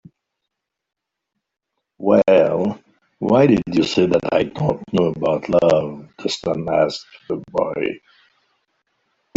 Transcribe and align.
"Well, 1.99 2.81
why 3.19 3.45
did 3.45 3.61
you 3.71 3.83
say 3.83 4.07
that 4.07 4.33
I 4.33 4.45
don't 4.45 4.81
know 4.91 5.09
about 5.13 5.47
love?" 5.61 6.09
the 6.17 6.27
sun 6.27 6.67
asked 6.67 7.05
the 7.29 7.39
boy. 7.51 7.99